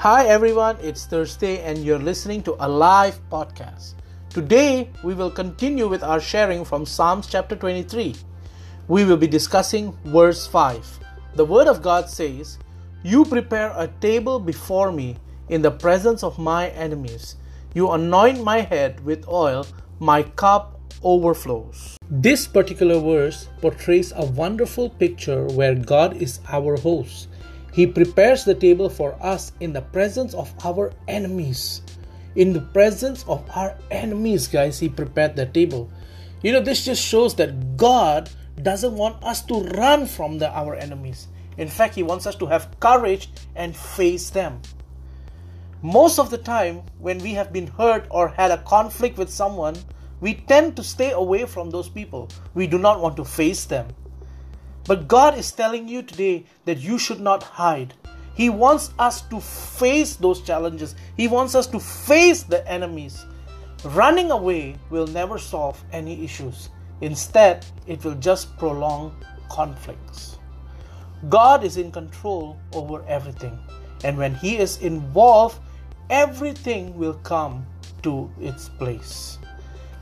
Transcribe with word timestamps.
Hi 0.00 0.28
everyone, 0.28 0.78
it's 0.80 1.04
Thursday 1.04 1.60
and 1.60 1.76
you're 1.84 1.98
listening 1.98 2.42
to 2.44 2.56
a 2.58 2.66
live 2.66 3.20
podcast. 3.28 3.92
Today 4.30 4.88
we 5.04 5.12
will 5.12 5.30
continue 5.30 5.88
with 5.88 6.02
our 6.02 6.18
sharing 6.18 6.64
from 6.64 6.86
Psalms 6.86 7.26
chapter 7.26 7.54
23. 7.54 8.16
We 8.88 9.04
will 9.04 9.18
be 9.18 9.26
discussing 9.26 9.92
verse 10.06 10.46
5. 10.46 11.00
The 11.34 11.44
Word 11.44 11.68
of 11.68 11.82
God 11.82 12.08
says, 12.08 12.56
You 13.02 13.26
prepare 13.26 13.74
a 13.76 13.88
table 14.00 14.40
before 14.40 14.90
me 14.90 15.18
in 15.50 15.60
the 15.60 15.70
presence 15.70 16.22
of 16.22 16.38
my 16.38 16.68
enemies. 16.70 17.36
You 17.74 17.90
anoint 17.90 18.42
my 18.42 18.62
head 18.62 19.04
with 19.04 19.28
oil, 19.28 19.66
my 19.98 20.22
cup 20.22 20.80
overflows. 21.02 21.98
This 22.08 22.46
particular 22.46 22.98
verse 23.00 23.48
portrays 23.60 24.14
a 24.16 24.24
wonderful 24.24 24.88
picture 24.88 25.44
where 25.48 25.74
God 25.74 26.16
is 26.16 26.40
our 26.48 26.78
host 26.78 27.28
he 27.72 27.86
prepares 27.86 28.44
the 28.44 28.54
table 28.54 28.88
for 28.88 29.14
us 29.22 29.52
in 29.60 29.72
the 29.72 29.82
presence 29.82 30.34
of 30.34 30.52
our 30.64 30.92
enemies. 31.06 31.82
In 32.34 32.52
the 32.52 32.60
presence 32.60 33.24
of 33.28 33.44
our 33.54 33.76
enemies, 33.90 34.48
guys, 34.48 34.78
He 34.78 34.88
prepared 34.88 35.36
the 35.36 35.46
table. 35.46 35.90
You 36.42 36.52
know, 36.52 36.60
this 36.60 36.84
just 36.84 37.02
shows 37.02 37.34
that 37.36 37.76
God 37.76 38.30
doesn't 38.62 38.96
want 38.96 39.22
us 39.22 39.42
to 39.46 39.62
run 39.74 40.06
from 40.06 40.38
the, 40.38 40.50
our 40.50 40.74
enemies. 40.74 41.28
In 41.58 41.68
fact, 41.68 41.94
He 41.94 42.02
wants 42.02 42.26
us 42.26 42.34
to 42.36 42.46
have 42.46 42.78
courage 42.80 43.30
and 43.54 43.76
face 43.76 44.30
them. 44.30 44.60
Most 45.82 46.18
of 46.18 46.30
the 46.30 46.38
time, 46.38 46.82
when 46.98 47.18
we 47.18 47.32
have 47.34 47.52
been 47.52 47.66
hurt 47.66 48.06
or 48.10 48.28
had 48.28 48.50
a 48.50 48.62
conflict 48.62 49.16
with 49.16 49.30
someone, 49.30 49.76
we 50.20 50.34
tend 50.34 50.76
to 50.76 50.82
stay 50.82 51.12
away 51.12 51.46
from 51.46 51.70
those 51.70 51.88
people. 51.88 52.28
We 52.54 52.66
do 52.66 52.78
not 52.78 53.00
want 53.00 53.16
to 53.16 53.24
face 53.24 53.64
them. 53.64 53.88
But 54.86 55.08
God 55.08 55.36
is 55.38 55.52
telling 55.52 55.88
you 55.88 56.02
today 56.02 56.44
that 56.64 56.78
you 56.78 56.98
should 56.98 57.20
not 57.20 57.42
hide. 57.42 57.94
He 58.34 58.48
wants 58.48 58.90
us 58.98 59.22
to 59.28 59.40
face 59.40 60.16
those 60.16 60.40
challenges, 60.40 60.94
He 61.16 61.28
wants 61.28 61.54
us 61.54 61.66
to 61.68 61.80
face 61.80 62.42
the 62.42 62.66
enemies. 62.70 63.24
Running 63.84 64.30
away 64.30 64.76
will 64.90 65.06
never 65.06 65.38
solve 65.38 65.82
any 65.92 66.24
issues. 66.24 66.70
Instead, 67.00 67.64
it 67.86 68.04
will 68.04 68.14
just 68.14 68.56
prolong 68.58 69.14
conflicts. 69.50 70.38
God 71.28 71.64
is 71.64 71.76
in 71.76 71.90
control 71.90 72.58
over 72.72 73.04
everything, 73.06 73.58
and 74.04 74.16
when 74.16 74.34
He 74.34 74.56
is 74.58 74.78
involved, 74.78 75.58
everything 76.08 76.96
will 76.96 77.14
come 77.14 77.66
to 78.02 78.30
its 78.40 78.68
place. 78.68 79.38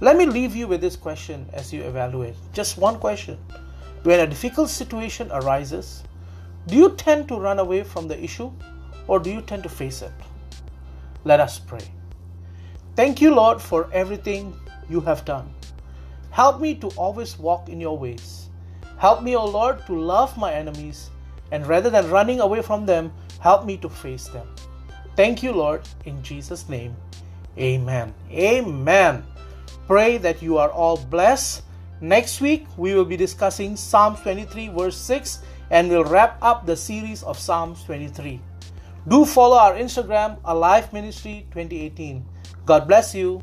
Let 0.00 0.16
me 0.16 0.26
leave 0.26 0.56
you 0.56 0.66
with 0.66 0.80
this 0.80 0.96
question 0.96 1.46
as 1.52 1.72
you 1.72 1.82
evaluate. 1.82 2.34
Just 2.52 2.76
one 2.76 2.98
question. 2.98 3.38
When 4.02 4.20
a 4.20 4.26
difficult 4.26 4.68
situation 4.68 5.30
arises, 5.30 6.02
do 6.66 6.76
you 6.76 6.90
tend 6.96 7.28
to 7.28 7.36
run 7.36 7.58
away 7.58 7.84
from 7.84 8.08
the 8.08 8.22
issue 8.22 8.50
or 9.06 9.18
do 9.18 9.30
you 9.30 9.40
tend 9.42 9.62
to 9.62 9.68
face 9.68 10.02
it? 10.02 10.12
Let 11.24 11.40
us 11.40 11.58
pray. 11.58 11.86
Thank 12.96 13.20
you, 13.20 13.34
Lord, 13.34 13.62
for 13.62 13.88
everything 13.92 14.54
you 14.90 15.00
have 15.00 15.24
done. 15.24 15.54
Help 16.30 16.60
me 16.60 16.74
to 16.76 16.88
always 16.96 17.38
walk 17.38 17.68
in 17.68 17.80
your 17.80 17.96
ways. 17.96 18.48
Help 18.98 19.22
me, 19.22 19.36
O 19.36 19.44
Lord, 19.44 19.84
to 19.86 19.98
love 19.98 20.36
my 20.36 20.52
enemies, 20.52 21.10
and 21.50 21.66
rather 21.66 21.90
than 21.90 22.10
running 22.10 22.40
away 22.40 22.62
from 22.62 22.86
them, 22.86 23.12
help 23.38 23.66
me 23.66 23.76
to 23.78 23.88
face 23.88 24.28
them. 24.28 24.46
Thank 25.16 25.42
you, 25.42 25.52
Lord, 25.52 25.82
in 26.04 26.22
Jesus' 26.22 26.68
name. 26.68 26.96
Amen. 27.58 28.14
Amen. 28.30 29.24
Pray 29.86 30.16
that 30.18 30.40
you 30.40 30.58
are 30.58 30.70
all 30.70 30.96
blessed 30.96 31.62
Next 32.02 32.40
week, 32.40 32.66
we 32.76 32.94
will 32.94 33.04
be 33.04 33.16
discussing 33.16 33.76
Psalms 33.76 34.18
23, 34.22 34.74
verse 34.74 34.96
6, 34.96 35.38
and 35.70 35.88
we'll 35.88 36.02
wrap 36.02 36.36
up 36.42 36.66
the 36.66 36.74
series 36.74 37.22
of 37.22 37.38
Psalms 37.38 37.84
23. 37.84 38.40
Do 39.06 39.24
follow 39.24 39.56
our 39.56 39.74
Instagram, 39.74 40.38
Alive 40.44 40.92
Ministry 40.92 41.46
2018. 41.54 42.26
God 42.66 42.88
bless 42.88 43.14
you. 43.14 43.40